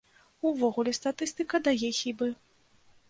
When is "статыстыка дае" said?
0.99-1.89